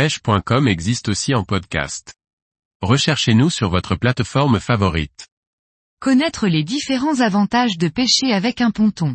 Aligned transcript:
pêche.com 0.00 0.66
existe 0.66 1.10
aussi 1.10 1.34
en 1.34 1.44
podcast. 1.44 2.14
Recherchez-nous 2.80 3.50
sur 3.50 3.68
votre 3.68 3.96
plateforme 3.96 4.58
favorite. 4.58 5.28
Connaître 6.00 6.48
les 6.48 6.64
différents 6.64 7.20
avantages 7.20 7.76
de 7.76 7.88
pêcher 7.88 8.32
avec 8.32 8.62
un 8.62 8.70
ponton. 8.70 9.14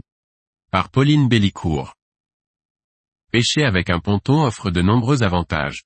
Par 0.69 0.91
Pauline 0.91 1.27
Bellicourt. 1.27 1.95
Pêcher 3.31 3.63
avec 3.63 3.89
un 3.89 3.99
ponton 3.99 4.43
offre 4.43 4.69
de 4.69 4.83
nombreux 4.83 5.23
avantages. 5.23 5.85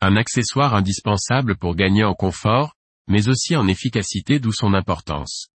Un 0.00 0.16
accessoire 0.16 0.74
indispensable 0.74 1.56
pour 1.56 1.76
gagner 1.76 2.02
en 2.02 2.14
confort, 2.14 2.74
mais 3.06 3.28
aussi 3.28 3.54
en 3.54 3.68
efficacité 3.68 4.40
d'où 4.40 4.50
son 4.50 4.74
importance. 4.74 5.46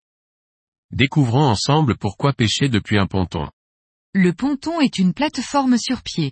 Découvrons 0.91 1.50
ensemble 1.50 1.98
pourquoi 1.98 2.32
pêcher 2.32 2.70
depuis 2.70 2.98
un 2.98 3.07
ponton. 3.07 3.50
Le 4.14 4.32
ponton 4.32 4.80
est 4.80 5.00
une 5.00 5.14
plateforme 5.14 5.77
sur 5.77 6.02
pied. 6.02 6.32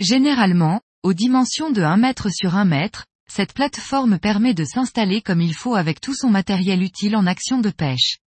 Généralement, 0.00 0.80
aux 1.06 1.14
dimensions 1.14 1.70
de 1.70 1.82
1 1.82 1.98
mètre 1.98 2.30
sur 2.34 2.56
1 2.56 2.64
mètre, 2.64 3.06
cette 3.30 3.52
plateforme 3.52 4.18
permet 4.18 4.54
de 4.54 4.64
s'installer 4.64 5.22
comme 5.22 5.40
il 5.40 5.54
faut 5.54 5.76
avec 5.76 6.00
tout 6.00 6.16
son 6.16 6.30
matériel 6.30 6.82
utile 6.82 7.14
en 7.14 7.28
action 7.28 7.60
de 7.60 7.70
pêche. 7.70 8.18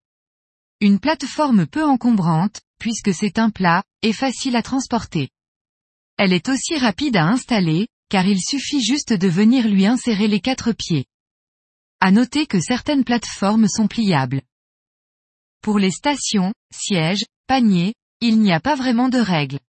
Une 0.79 0.97
plateforme 0.97 1.67
peu 1.67 1.83
encombrante, 1.83 2.61
puisque 2.79 3.13
c'est 3.13 3.37
un 3.37 3.49
plat, 3.49 3.83
et 4.01 4.13
facile 4.13 4.55
à 4.55 4.61
transporter. 4.61 5.27
Elle 6.17 6.31
est 6.31 6.47
aussi 6.47 6.77
rapide 6.77 7.17
à 7.17 7.25
installer, 7.25 7.89
car 8.07 8.25
il 8.25 8.39
suffit 8.39 8.81
juste 8.81 9.11
de 9.11 9.27
venir 9.27 9.67
lui 9.67 9.85
insérer 9.85 10.29
les 10.29 10.39
quatre 10.39 10.71
pieds. 10.71 11.05
À 11.99 12.11
noter 12.11 12.45
que 12.45 12.61
certaines 12.61 13.03
plateformes 13.03 13.67
sont 13.67 13.89
pliables. 13.89 14.41
Pour 15.61 15.79
les 15.79 15.91
stations, 15.91 16.53
sièges, 16.73 17.25
paniers, 17.45 17.93
il 18.21 18.39
n'y 18.39 18.53
a 18.53 18.61
pas 18.61 18.75
vraiment 18.75 19.09
de 19.09 19.19
règles. 19.19 19.59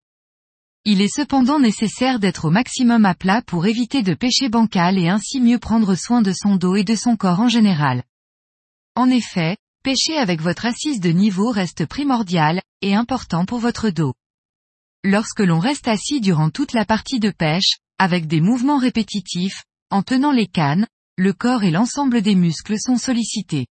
Il 0.87 1.03
est 1.03 1.15
cependant 1.15 1.59
nécessaire 1.59 2.19
d'être 2.19 2.47
au 2.47 2.51
maximum 2.51 3.05
à 3.05 3.15
plat 3.15 3.43
pour 3.43 3.67
éviter 3.67 4.03
de 4.03 4.15
pêcher 4.15 4.49
bancal 4.49 4.99
et 4.99 5.09
ainsi 5.09 5.39
mieux 5.39 5.59
prendre 5.59 5.95
soin 5.95 6.23
de 6.23 6.33
son 6.33 6.57
dos 6.57 6.75
et 6.75 6.85
de 6.85 6.95
son 6.95 7.17
corps 7.17 7.41
en 7.41 7.49
général. 7.49 8.03
En 8.95 9.11
effet, 9.11 9.59
pêcher 9.83 10.17
avec 10.17 10.41
votre 10.41 10.65
assise 10.65 11.01
de 11.01 11.11
niveau 11.11 11.51
reste 11.51 11.85
primordial, 11.85 12.63
et 12.81 12.95
important 12.95 13.45
pour 13.45 13.59
votre 13.59 13.91
dos. 13.91 14.15
Lorsque 15.05 15.41
l'on 15.41 15.59
reste 15.59 15.87
assis 15.87 16.21
durant 16.21 16.49
toute 16.49 16.73
la 16.73 16.87
partie 16.87 17.21
de 17.21 17.31
pêche, 17.31 17.79
avec 17.99 18.27
des 18.27 18.41
mouvements 18.41 18.79
répétitifs, 18.79 19.65
en 19.91 20.03
tenant 20.03 20.33
les 20.33 20.47
cannes, 20.47 20.87
le 21.19 21.35
corps 21.35 21.63
et 21.63 21.71
l'ensemble 21.71 22.23
des 22.23 22.35
muscles 22.35 22.81
sont 22.81 22.97
sollicités. 22.97 23.67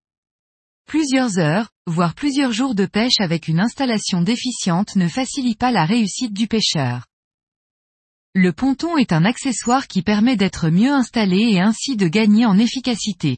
Plusieurs 0.90 1.38
heures, 1.38 1.70
voire 1.86 2.16
plusieurs 2.16 2.52
jours 2.52 2.74
de 2.74 2.88
pêche 2.88 3.20
avec 3.20 3.48
une 3.48 3.60
installation 3.60 4.24
déficiente 4.24 4.96
ne 4.96 5.08
facilite 5.08 5.60
pas 5.60 5.70
la 5.70 5.86
réussite 5.86 6.34
du 6.34 6.48
pêcheur. 6.48 7.06
Le 8.34 8.54
ponton 8.54 8.98
est 8.98 9.14
un 9.14 9.24
accessoire 9.24 9.88
qui 9.88 10.02
permet 10.02 10.36
d'être 10.36 10.70
mieux 10.70 10.92
installé 10.92 11.42
et 11.42 11.60
ainsi 11.60 11.96
de 11.96 12.08
gagner 12.08 12.48
en 12.48 12.58
efficacité. 12.58 13.38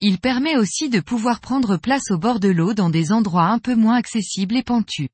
Il 0.00 0.18
permet 0.18 0.56
aussi 0.56 0.88
de 0.88 0.98
pouvoir 0.98 1.38
prendre 1.38 1.76
place 1.76 2.10
au 2.10 2.18
bord 2.18 2.40
de 2.40 2.48
l'eau 2.48 2.74
dans 2.74 2.90
des 2.90 3.12
endroits 3.12 3.46
un 3.46 3.60
peu 3.60 3.76
moins 3.76 3.94
accessibles 3.94 4.56
et 4.56 4.64
pentus. 4.64 5.10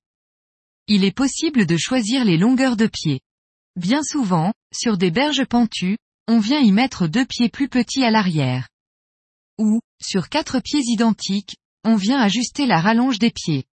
Il 0.89 1.05
est 1.05 1.15
possible 1.15 1.67
de 1.67 1.77
choisir 1.77 2.25
les 2.25 2.39
longueurs 2.39 2.79
de 2.79 2.87
pied. 2.87 3.21
Bien 3.77 4.03
souvent, 4.03 4.55
sur 4.73 4.97
des 4.97 5.11
berges 5.11 5.45
pentues, 5.45 5.99
on 6.27 6.39
vient 6.39 6.61
y 6.61 6.73
mettre 6.73 7.07
deux 7.07 7.27
pieds 7.27 7.51
plus 7.51 7.69
petits 7.69 8.03
à 8.03 8.11
l'arrière. 8.11 8.67
Ou, 9.59 9.81
sur 10.03 10.29
quatre 10.29 10.61
pieds 10.61 10.83
identiques, 10.85 11.57
on 11.85 11.97
vient 11.97 12.19
ajuster 12.19 12.67
la 12.67 12.81
rallonge 12.81 13.19
des 13.19 13.31
pieds. 13.31 13.65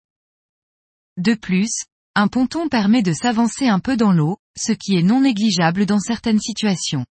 De 1.17 1.33
plus, 1.33 1.85
un 2.15 2.27
ponton 2.27 2.67
permet 2.67 3.03
de 3.03 3.13
s'avancer 3.13 3.67
un 3.67 3.79
peu 3.79 3.95
dans 3.95 4.11
l'eau, 4.11 4.37
ce 4.57 4.73
qui 4.73 4.95
est 4.97 5.03
non 5.03 5.21
négligeable 5.21 5.85
dans 5.85 5.99
certaines 5.99 6.39
situations. 6.39 7.05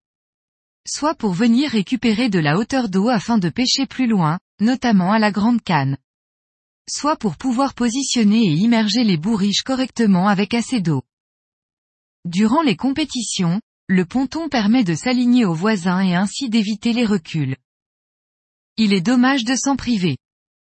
Soit 0.87 1.15
pour 1.15 1.33
venir 1.33 1.71
récupérer 1.71 2.29
de 2.29 2.39
la 2.39 2.57
hauteur 2.57 2.89
d'eau 2.89 3.09
afin 3.09 3.37
de 3.37 3.49
pêcher 3.49 3.85
plus 3.85 4.07
loin, 4.07 4.39
notamment 4.59 5.11
à 5.11 5.19
la 5.19 5.31
grande 5.31 5.61
canne. 5.61 5.97
Soit 6.89 7.15
pour 7.15 7.37
pouvoir 7.37 7.75
positionner 7.75 8.41
et 8.41 8.53
immerger 8.53 9.03
les 9.03 9.17
bourriches 9.17 9.63
correctement 9.63 10.27
avec 10.27 10.53
assez 10.53 10.81
d'eau. 10.81 11.03
Durant 12.25 12.61
les 12.61 12.75
compétitions, 12.75 13.61
le 13.87 14.05
ponton 14.05 14.49
permet 14.49 14.83
de 14.83 14.95
s'aligner 14.95 15.45
aux 15.45 15.53
voisins 15.53 16.01
et 16.01 16.15
ainsi 16.15 16.49
d'éviter 16.49 16.93
les 16.93 17.05
reculs. 17.05 17.55
Il 18.81 18.93
est 18.93 19.01
dommage 19.01 19.43
de 19.43 19.57
s'en 19.57 19.75
priver. 19.75 20.15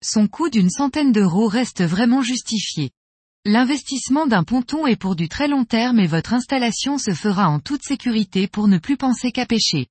Son 0.01 0.29
coût 0.29 0.49
d'une 0.49 0.69
centaine 0.69 1.11
d'euros 1.11 1.47
reste 1.47 1.83
vraiment 1.83 2.21
justifié. 2.21 2.91
L'investissement 3.43 4.27
d'un 4.27 4.45
ponton 4.45 4.87
est 4.87 4.95
pour 4.95 5.17
du 5.17 5.27
très 5.27 5.49
long 5.49 5.65
terme 5.65 5.99
et 5.99 6.07
votre 6.07 6.33
installation 6.33 6.97
se 6.97 7.11
fera 7.11 7.49
en 7.49 7.59
toute 7.59 7.83
sécurité 7.83 8.47
pour 8.47 8.69
ne 8.69 8.77
plus 8.77 8.95
penser 8.95 9.33
qu'à 9.33 9.45
pêcher. 9.45 9.87